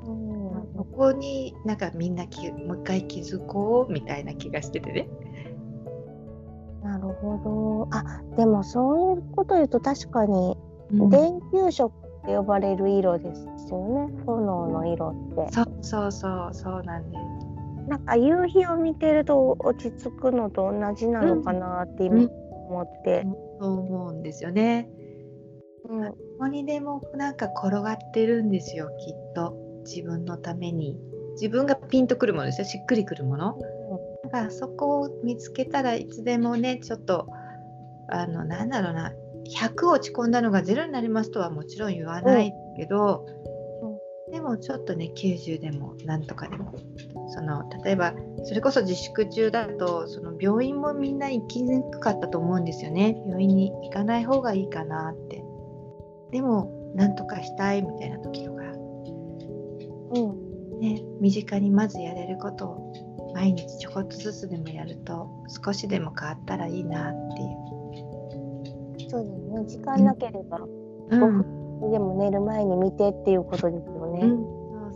[0.08, 5.10] うん、そこになんかみんなきもう一回気づこうみたいな気がしててね。
[6.82, 7.98] なるほど。
[7.98, 10.56] あでもそういうこと言うと確かに、
[10.92, 15.52] 電球色って呼ばれる色ですよね炎の色って。
[15.52, 17.35] そうそうそうそうなんです。
[17.88, 23.22] なんか夕日を見てると落ち着くのと同じなのかなって今思って。
[23.22, 24.90] うんうん、そう思うんですよね。
[25.88, 29.56] うん、ここにでもなんか転がってるんですよきっと。
[29.86, 30.98] 自分のために。
[31.34, 32.66] 自分がピンとくるものですよ。
[32.66, 33.60] しっくりくるもの、
[34.24, 37.28] だからそこを見つけたらいつでもねちょっと
[38.10, 39.14] あのなんだろうな。
[39.46, 43.55] 100落ち込んだのが0になりますとはもちろん言わないけど、うん、
[44.32, 46.74] でもちょっとね90でもなんとかでも。
[47.28, 53.22] その例えばそれこそ自粛中だとその病院もみんな行きにくかったと思うんですよね。
[53.28, 55.44] 病院に行かない方がいいかなって。
[56.32, 58.64] でもなんとかしたいみたいな時とか、
[60.14, 60.80] うん。
[60.80, 65.30] ね、身近にまずやれることを毎日ちょこっとずつでもやると
[65.64, 69.10] 少しでも変わったらいいなっていう。
[69.10, 69.66] そうですね。
[69.66, 70.60] 時間なければ
[71.10, 74.22] 5分でも寝る前に見てっていうことですよね。
[74.22, 74.44] うん、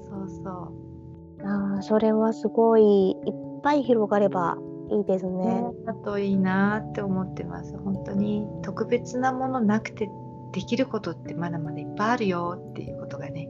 [0.07, 4.57] そうそうそうああそれはすごいいっぱい広がれば
[4.91, 5.63] いいですね。
[5.85, 7.77] だといいなって思ってます。
[7.77, 10.09] 本当に特別なものなくて
[10.51, 13.49] できることってまだまだいっぱいあるよっていうことがね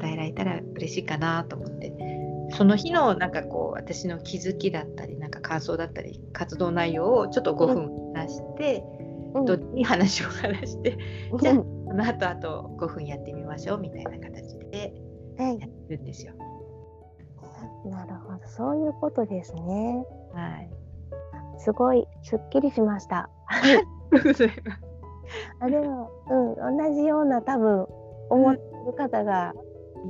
[0.00, 1.92] 伝えられたら嬉しいかなと思って
[2.56, 8.84] その日のなんかこう私の気づきだったりなんか感想だったり活動内容をちょっと5分話して、
[9.34, 10.98] うん、どっちに話を話して、
[11.30, 14.94] うん、じゃあその後あと5分やってみましょうみたいな形で
[15.36, 16.32] やってるんですよ。
[17.36, 20.02] はい、なるほどそういうことですね。
[20.32, 20.70] はい。
[21.58, 23.28] すごいすっきりしました。
[25.60, 27.86] あでも、うん、同じような多分
[28.30, 29.52] 思ってる方が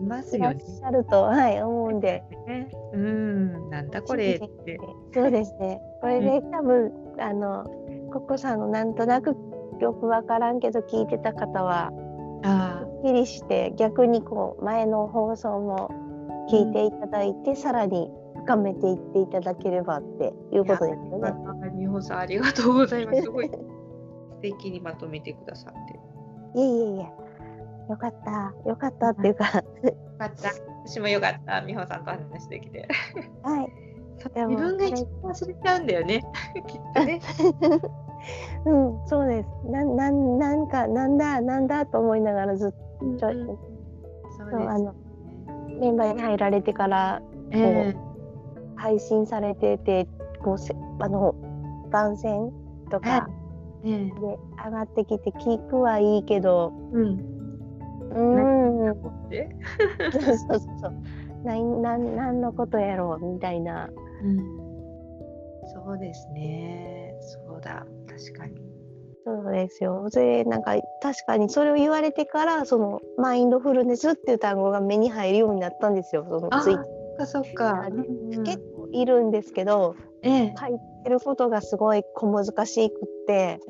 [0.01, 0.57] いますよね。
[0.57, 2.23] いらっしゃると、はい、思うんで。
[2.92, 4.79] うん、なんだこれって。
[5.12, 5.81] そうですね。
[6.01, 7.64] これで、多分、あの、
[8.12, 9.35] ココさんのなんとなく
[9.83, 11.90] よくわからんけど聞いてた方は。
[12.45, 15.90] あすっきりして逆にこう前の放送も
[16.51, 18.09] 聞いていただいて、うん、さらに
[18.45, 21.33] 深めていっていただければっていうことですよね。
[21.79, 23.23] 美穂さんありがとうございます。
[23.23, 23.59] すごい素
[24.40, 26.61] 敵にまとめてくださって。
[26.61, 27.12] いえいえいえ。
[27.90, 29.47] よかった、よかったっていうか。
[29.47, 29.53] よ
[30.18, 30.51] かった。
[30.87, 32.88] 私もよかった、美穂さんと話できて。
[33.42, 33.73] はい。
[34.23, 36.23] 自分が一番忘れちゃうんだよね。
[36.66, 37.21] きっとね。
[38.64, 39.48] うん、そうです。
[39.70, 43.06] な、なん、なんか、なんだ、なんだと思いながらずっと。
[43.06, 43.58] うん、そう
[44.50, 44.94] そうあの。
[45.80, 47.96] メンバーに入られてから、こう、えー、
[48.76, 50.06] 配信されてて、
[50.42, 51.35] こう、せ、あの。
[51.92, 52.50] 番宣
[52.90, 53.28] とか。
[53.85, 56.72] えー、で、上がってきて、聞くはいいけど。
[56.92, 57.32] うん。
[58.11, 58.94] うん。
[60.12, 60.92] そうそうそう。
[61.44, 63.88] なんなんなんのことやろうみたいな。
[64.22, 64.38] うん。
[65.74, 67.14] そうですね。
[67.20, 67.85] そうだ
[68.18, 68.61] 確かに。
[69.25, 70.09] そうですよ。
[70.11, 76.27] でなんか確かにそれを言われてからそのマインドフルネスっていう単語が目に入るようになったんですよ。
[76.29, 76.77] そのツイッ
[77.18, 77.27] ター。
[77.27, 77.87] そっか。
[78.44, 83.61] 結構いるんですけど、ええ、書いてることがすごい小難しくって、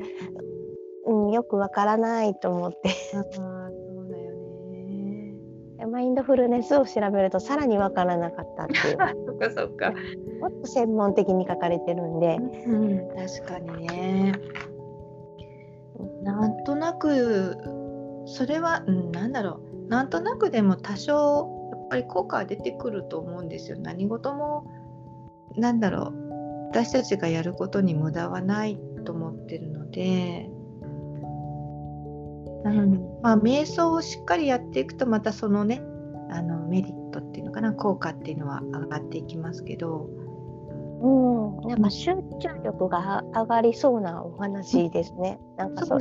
[1.06, 2.90] うん、よくわからないと思って。
[5.92, 8.96] マインドフルネスを調べるとさらに分からなかったっていう。
[9.28, 9.92] そっかそっか。
[10.40, 14.32] もっと専門的に書かれてるんで、うん、確かにね。
[16.22, 17.58] なんとなく
[18.24, 19.88] それは、うん、なんだろう。
[19.90, 23.76] なんとなくでも多少やっぱり効果は出てくると思うんですよ。
[23.78, 24.64] 何事も
[25.56, 26.68] なんだろう。
[26.70, 30.48] 私たちがやることに無駄はないと思ってるので
[32.64, 35.82] なので、まあ、瞑想をしっかりやっていくとまたそのね
[36.30, 40.08] あのメリットっていうのかな効果っていうのは上がっていきますけど、
[41.02, 45.38] うん、なんか集中力が上がりそうなお話ですね。
[45.56, 45.98] なんかそ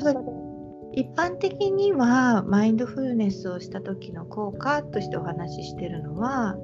[0.93, 6.57] 一般的にはマインドフルネスをした時の効果としてお話ししてるのは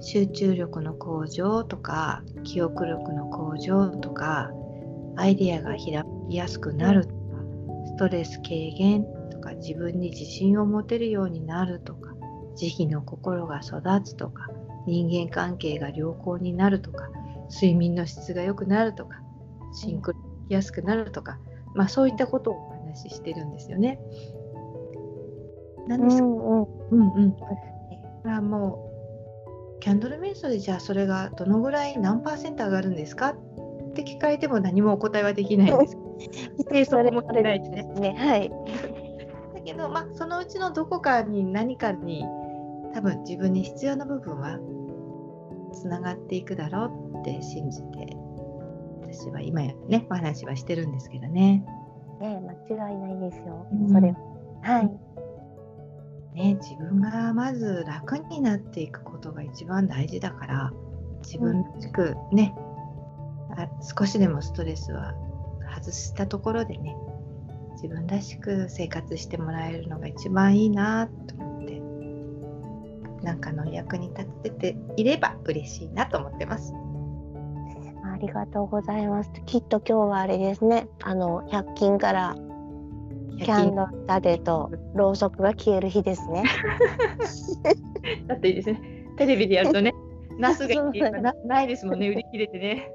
[0.00, 4.50] 集中力の向上とか記憶力の向上とか
[5.16, 7.16] アイデアが開きやすくなるとか
[7.86, 9.06] ストレス軽減
[9.38, 12.14] か自分に自信を持てるようになるとか
[12.56, 14.48] 慈悲の心が育つとか
[14.86, 17.08] 人間関係が良好になるとか
[17.50, 19.20] 睡眠の質が良くなるとか
[19.72, 21.38] シンクロしやすくなるとか、
[21.74, 24.00] まあ、そういったことをお話ししてるんですよね。
[25.86, 27.36] 何ですか、うんうん、うんうん
[28.24, 28.90] まあ、も
[29.76, 33.30] うキャンドル瞑想でじゃあそれがどのぐらい何パーセント上がるんですか？
[33.30, 35.96] って聞かれても何もお答えはできないんです。
[36.70, 38.14] 否そもしないですね。
[38.18, 38.50] はい。
[39.70, 42.24] けど、まあ、そのうちのどこかに何かに
[42.94, 44.58] 多分自分に必要な部分は
[45.72, 48.16] つながっていくだろうって信じて
[49.02, 51.64] 私は今やねお話はしてるんですけどね。
[52.20, 54.14] ね間違いないですよ、うん、それ
[54.62, 54.90] はい。
[56.34, 60.72] ね、自分がまず楽になっていくことが一番大事だから
[61.22, 62.54] 自分らしくね、
[63.50, 65.12] うん、あ少しでもストレスは
[65.74, 66.96] 外したところでね
[67.82, 71.80] 自分らしく生活してもらえるのが一番いいなと思って
[73.24, 76.74] なんかの役に立てていれば嬉しいなと思ってます。
[78.04, 79.30] ありがとうございます。
[79.46, 80.88] きっと今日はあれですね。
[81.02, 82.36] あの100均から
[83.38, 86.44] キャンドル立てとろうそくが消える日ですね。
[88.26, 89.06] だっていいですね。
[89.16, 89.94] テレビでやるとね、
[90.38, 90.92] ナスが
[91.46, 92.90] ないですもんね、売り切れてね。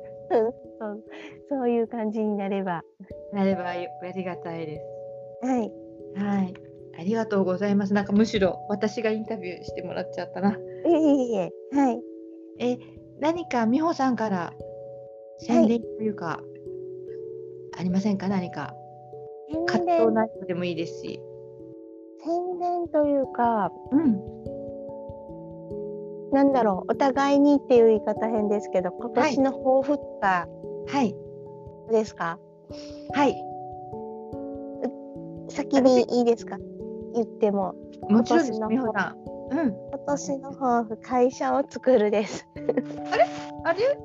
[0.79, 1.03] そう
[1.49, 2.83] そういう感じになれば。
[3.33, 4.79] なればありがたいで
[5.41, 5.45] す。
[5.47, 5.71] はい。
[6.15, 6.53] はい。
[6.97, 7.93] ありがとうございます。
[7.93, 10.51] なんかむしろ私がインタビューしてもらっちゃったな。
[10.51, 12.01] いえいえはい。
[12.59, 12.77] え、
[13.19, 14.53] 何か美穂さんから
[15.39, 16.39] 宣伝というか、は
[17.77, 18.29] い、ありませんか？
[18.29, 18.73] 何か。
[19.67, 21.19] 活動内容でもいいですし。
[22.23, 24.19] 宣伝というか、うん、
[26.31, 30.47] なんだろうお互いにっていう言い方変ですけど今年の抱負とか、
[30.87, 31.15] はい、
[31.91, 32.39] ですか？
[33.13, 33.35] はい。
[35.49, 36.57] 先にいいですか？
[37.13, 37.75] 言っても。
[38.09, 39.25] もちろんです美穂さん。
[39.51, 42.47] うん、今年の抱負会社を作るです。
[43.11, 43.27] あれ？
[43.63, 43.97] あれ？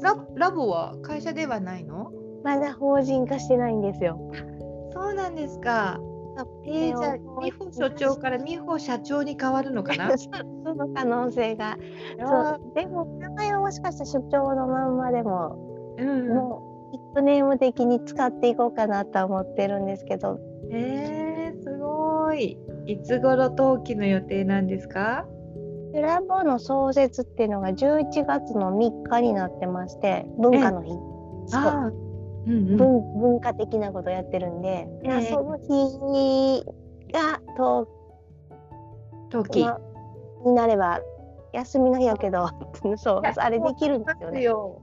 [0.00, 2.12] ララボは会社ではないの？
[2.44, 4.18] まだ法人化してないんですよ。
[4.92, 5.98] そうなんですか
[6.64, 10.16] えー、じゃあ美穂所長から美穂社長に変わるのかな？
[10.16, 10.28] そ
[10.74, 11.76] の可能性が。
[12.18, 20.38] そうでも名前はもしかしたら所長のまんまでも、うん、もうニックネーム的に使っていこうかなと思ってるんですけど。
[20.70, 22.58] えー、すごい。
[22.86, 25.26] いつ頃登記の予定なんですか？
[25.94, 30.90] ラボの創設っていうのが11月の3日になってまして文化の日。
[31.46, 31.58] そ
[32.46, 36.64] ううんうん、文文化的なことやってるんで、えー、その日
[37.12, 37.88] が登
[39.32, 39.78] 登記、ま、
[40.44, 41.00] になれば
[41.52, 42.48] 休みの日やけど
[42.96, 44.42] そうあれできるんですよね。
[44.42, 44.80] よ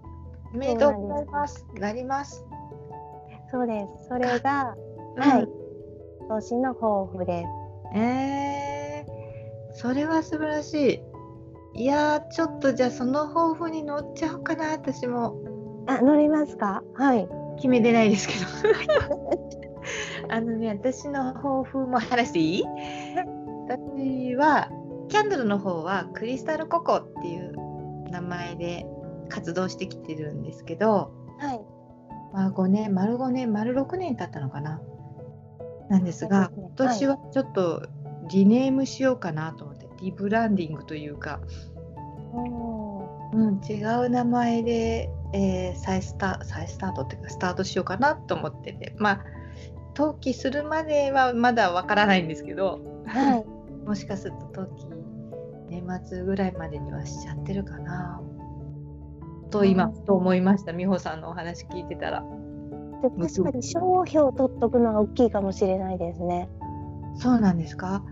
[0.54, 1.66] おめでとうございます。
[1.76, 2.46] なります。
[3.52, 4.08] そうです。
[4.08, 4.76] それが、
[5.16, 5.48] はい。
[6.20, 7.98] 今年の抱負です。
[7.98, 11.02] えー、それは素晴らし
[11.76, 11.84] い。
[11.84, 15.36] いやちょっとじゃあその抱負に乗っちゃおうかな私も。
[15.88, 16.84] あ乗りますか？
[16.96, 18.40] はい決めてないですけど。
[20.32, 22.64] あのね私の抱負も話していい？
[23.68, 24.70] 私は
[25.08, 27.54] キャンドルの方はクリスタルココっていう
[28.12, 28.86] 名前で
[29.30, 31.62] 活動してきてるんですけど、はい、
[32.32, 34.82] まあ5年丸5年丸6年経ったのかな？
[35.90, 37.88] なんですが、今年はちょっと
[38.30, 41.40] リネームしようかなと思って、リブランディングというか、
[43.34, 49.22] うん、違う名前で、えー、再スタ再スタートっていうかスタートしようかなと思っててまあ
[49.96, 53.46] 登記するまではまだわからないんですけど、はい、
[53.86, 54.88] もしかすると登記
[55.70, 58.22] 年末ぐらいまでにはしちゃってるかな
[59.52, 62.24] と今と思いました美穂さんのお話聞いてたら。
[63.02, 66.50] で確かに商標を取っとくのが大きいかもしれないですね。
[67.16, 68.04] そうなんですか？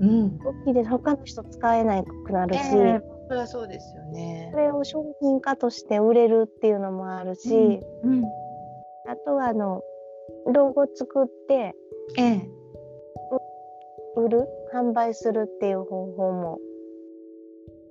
[0.00, 0.38] うん。
[0.42, 0.90] 大きいです。
[0.90, 2.60] 他の人使えなくなるし。
[2.76, 4.50] えー、それはそうですよね。
[4.52, 8.24] それを商品化として売れるっていうのもあるし、うん、うん、
[9.08, 9.80] あとはあの
[10.52, 11.74] ロゴ作って、
[12.18, 12.46] ええ、
[14.16, 16.58] 売る販売するっていう方法も。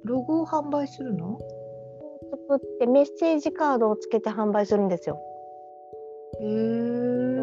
[0.04, 1.40] ロゴを販売するの？
[2.50, 5.20] 作ってメッセージカードをつけて販売するんですよ。
[6.40, 7.42] へえ。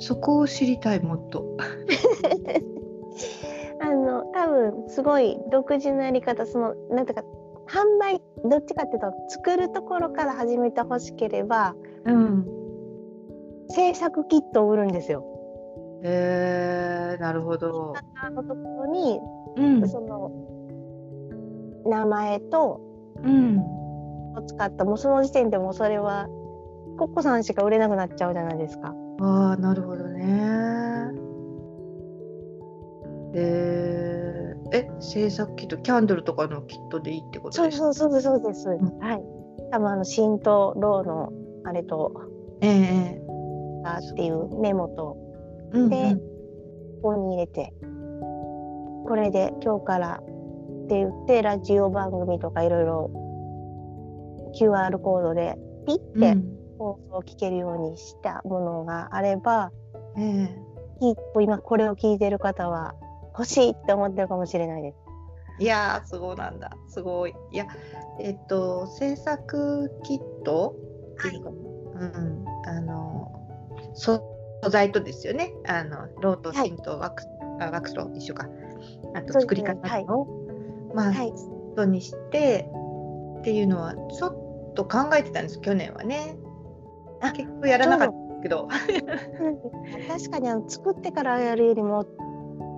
[0.00, 1.46] そこを知りたいもっと。
[3.80, 7.24] あの多分すごい独自のやり方そのなんていうか
[7.68, 12.46] 販売どっちかっていうと作るところから始めてほしければ、うん、
[13.68, 15.24] 制作キットを売るんですよ。
[16.02, 17.94] へえー、なるほど。
[18.30, 19.20] のところに、
[19.56, 20.30] うん、その
[21.86, 22.80] 名前と、
[23.22, 26.28] うん、を使ったもうその時点でもそれは
[26.98, 28.94] コッコさんしか売れなくなっちゃうじゃないですか。
[29.20, 30.97] ああなるほどね。
[33.34, 37.92] えー、え制作キットキャンドルとかのキットでいいってことですか？
[37.92, 39.22] そうそうそうそうです、うん、はい。
[39.70, 41.32] 多分あの浸透ローの
[41.64, 42.12] あれと
[42.60, 45.16] ええー、っていうメモと、
[45.72, 46.16] うんうん、で
[47.02, 47.74] ここに入れて
[49.06, 53.10] これで今日からって言ってラジオ番組とかいろいろ
[54.58, 56.36] QR コードでピッて
[56.78, 59.70] 放送を聞けるようにしたものがあれば、
[60.16, 60.48] うん、
[61.40, 62.94] 今これを聞いてる方は
[63.38, 64.96] 欲しいって思ってるかもしれないです。
[65.60, 66.70] いやそうなんだ。
[66.88, 67.34] すごい。
[67.52, 67.66] いや
[68.20, 70.74] えっと制作キット
[71.18, 72.44] っていうか、はい、うん。
[72.66, 73.32] あの
[73.94, 74.20] 素
[74.68, 75.52] 材とですよね。
[75.66, 77.28] あのローと芯とワックス、
[77.60, 78.48] はい、ワックスと一緒か。
[79.14, 80.04] あと作り方を、ねはい、
[80.94, 81.32] まあ、はい、
[81.76, 82.68] トにして
[83.38, 85.60] っていうのはちょっと考えてたんです。
[85.60, 86.36] 去年はね。
[87.34, 88.68] 結構やらなかったけど。
[90.08, 92.04] 確かにあの作ってからやるよりも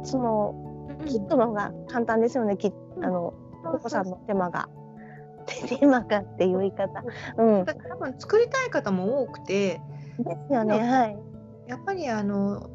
[0.04, 2.72] そのキットの方が簡単ですよね、き
[3.02, 3.34] あの
[3.64, 4.68] お子さんの手間が。
[5.66, 7.02] 手間がっていう言い方。
[7.38, 9.80] うん、多分作りたい方も多くて。
[10.18, 10.78] ですよね。
[10.78, 11.18] はい。
[11.66, 12.68] やっぱりあの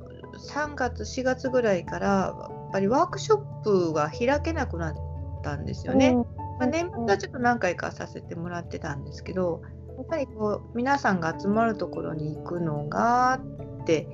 [0.51, 4.95] 3月4月ぐらいからやっぱりワークショップが開けなくなっ
[5.43, 6.09] たんですよね。
[6.09, 6.25] うん
[6.57, 9.61] まあ、年末はちょっと何回かさせてもらってたんですけど、
[9.97, 13.39] やっぱりこう皆さんが集まるところに行くのが
[13.81, 14.07] って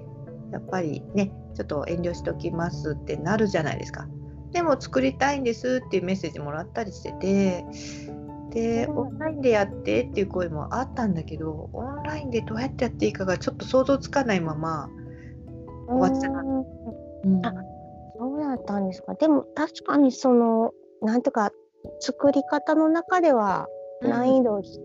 [0.52, 4.08] やっぱりねちょっと遠慮しておきますってなるじゃないですか。
[4.52, 7.66] でも作りたいんですっていうメッセージもらったりしてて
[8.50, 14.90] でオンラインでやってっていう声もあったんだけどオンラインでどうやってやっていいかがちょっと想像つかないまま
[15.88, 16.34] 終わってた。
[16.34, 17.54] うん、あ
[18.18, 19.14] そうだったんですか？
[19.14, 21.52] でも確かにそのなんとか
[22.02, 23.68] 作り方の中では
[24.02, 24.78] 難易度低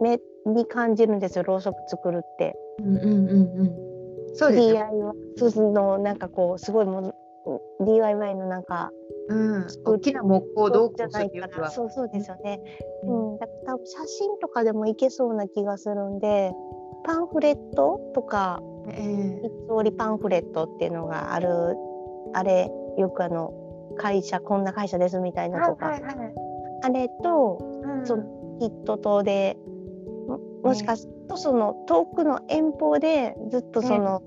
[0.00, 2.56] めに感じるんですよ、ろうそく作るって。
[2.78, 3.93] うんうんうんうん。
[4.34, 7.14] そうです DIY のなんかこうすごいも
[7.80, 8.90] DIY のなんか
[9.28, 12.60] うん、大きな木工道具じゃないからそうそうですよね、
[13.04, 16.52] うん、うん、だから多分写真とかでもいけそうな気がするんで
[17.04, 21.48] パンフレットとか、えー、三つ折りパンフレットっていうのがある
[22.34, 23.52] あれよくあの
[23.96, 26.34] 会社こんな会社ですみたいなとか、はいはいはい、
[26.82, 28.24] あれと、うん、その
[28.60, 29.56] キット島で
[30.62, 34.22] もしかするとその遠くの遠方でずっとその、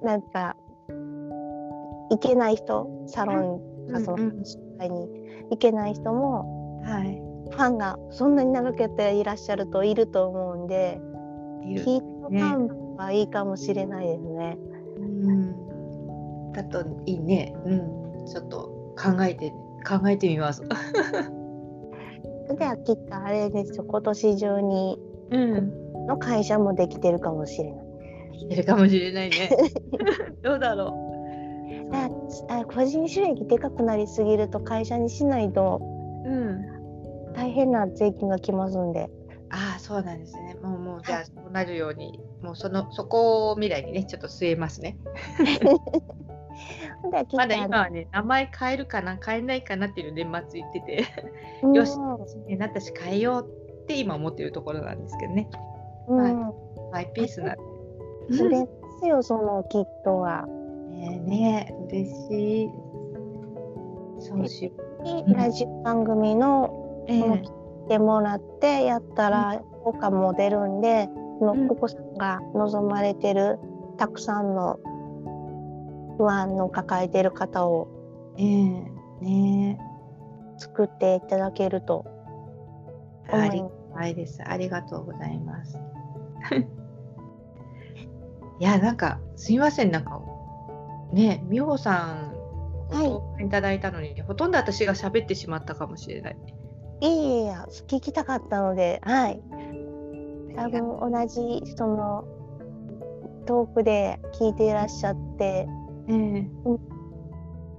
[0.00, 0.56] うん、なんか
[2.10, 4.32] 行けない人サロンかその
[4.80, 5.08] 会に
[5.50, 7.20] 行けない人も、はい、
[7.50, 10.98] ファンがそんなに長くやっていらっしゃるといると思うんで、
[11.64, 14.58] ね、キットファンはいいかもしれないですね。
[14.98, 17.54] うん、だといいね。
[17.64, 19.50] うん、ちょっと考えて
[19.86, 20.62] 考えてみます。
[22.58, 23.84] ではきっとあれですよ。
[23.84, 24.98] 今年中に
[26.10, 27.86] の会社もできてるかもしれない。
[28.32, 29.50] できてるかもしれないね。
[30.42, 31.10] どうだろう。
[32.48, 35.80] あ個人収益でかくなりすぎると会社にしないと、
[36.24, 39.10] うん、大変な税金がきますんで。
[39.52, 40.56] ああそうなんですね。
[40.62, 44.96] もうもうじゃあそうなるようにもうそのそこを未来にねちょっと据えますね。
[47.32, 51.06] まだ今はね名前変えるかな変えないかなっていう年末言ってて
[51.74, 51.98] よし、
[52.46, 53.48] ね、なったし変えよう
[53.82, 55.48] って今思ってるところなんですけどね。
[56.10, 56.34] うん、はい、
[56.92, 57.54] マイピースな。
[58.36, 58.68] それで
[59.00, 60.46] すよそのきっとは。
[60.90, 62.70] ねね嬉しい。
[64.18, 64.72] そうしよ
[65.26, 65.34] う。
[65.34, 67.50] ラジオ番組の、えー、来
[67.88, 71.08] てもらってやったら効果も出るんで、
[71.40, 73.58] うん、のお子さんが望まれてる
[73.96, 74.78] たくさんの
[76.18, 77.88] 不安の抱えてる方を、
[78.36, 78.84] えー、
[79.22, 79.78] ね
[80.58, 82.04] 作っていただけると
[83.30, 83.62] あり
[83.94, 84.42] がいです。
[84.44, 85.78] ありがとうございます。
[88.58, 89.90] いやなんかすみません。
[89.90, 90.20] なんか
[91.12, 92.34] ね美穂さん
[92.90, 93.48] ごい。
[93.48, 96.36] ただいたのに、はい、ほとんど私が喋ってしまったかもしれない。
[97.00, 99.40] いやいや聞きたかったのではい。
[100.56, 102.24] 多分同じその
[103.46, 105.66] 遠くで聞いていらっしゃって、
[106.08, 106.48] えー、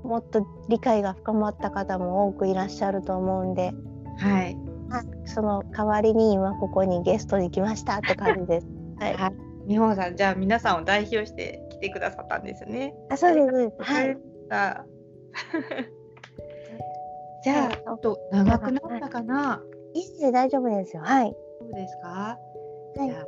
[0.03, 3.73] もっと理解が深まった方も多くいらっしゃると思うんで、
[4.17, 4.57] はい、
[5.25, 8.67] その代わりに今ここにゲストに来ましたって感じです。
[8.99, 12.95] はい、はい美穂さんじゃあ皆さんを代表して来てくださったんですね。
[13.09, 13.73] あそうです。
[13.79, 14.17] はい。
[17.43, 19.63] じゃあ、と長くなったかな？
[19.93, 21.01] いいです大丈夫ですよ。
[21.03, 21.35] はい。
[21.59, 22.37] そうですか？
[22.97, 23.25] はい、じゃあ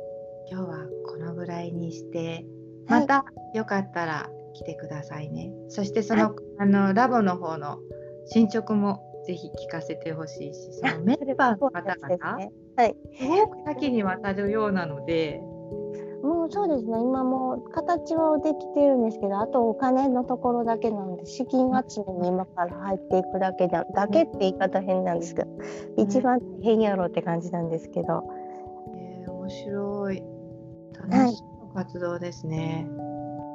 [0.50, 2.44] 今日はこのぐらいにして、
[2.86, 5.52] またよかったら来てくださいね。
[5.68, 7.78] そしてその、はい、あのラボの方の
[8.26, 15.40] 進捗もぜひ聞かせてほしいし、そのメンバーの方々、ね、はい、すごく多岐にわたるようなので。
[16.22, 16.98] もうそうですね。
[17.00, 25.50] 今も形はできてるんですけどあとお金のところだけなんで資金集めに今から入っていくだけだだけって言い方変なんですけど、
[25.98, 28.24] 一番変やろうって感じなんですけど。
[28.96, 30.22] えー、面白い。
[31.08, 31.42] 楽しい
[31.74, 32.86] 活動ですね、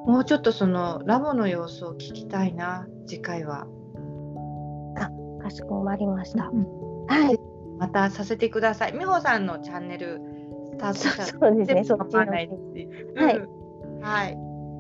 [0.06, 3.68] はい、もうちょっとそのラボの様子を聞きたいな次回は。
[5.50, 6.50] あかしこまりました。
[6.54, 7.40] うん、はい
[7.80, 8.94] またさせてください。
[8.94, 10.20] 美穂さんのチャンネル
[10.66, 12.20] スタートそうですね、そっちの。
[12.20, 12.50] はい、
[14.02, 14.34] はい。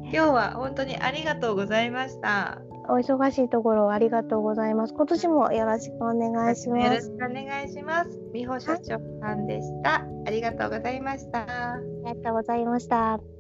[0.03, 2.61] 今日は本当にありがとうございました。
[2.89, 4.93] お忙しいところありがとうございます。
[4.93, 6.85] 今年もよろしくお願いします。
[6.85, 8.19] よろしくお願いします。
[8.33, 10.05] 美穂社長さんでした。
[10.25, 11.45] ありがとうございました。
[11.73, 13.38] ありがとうございました。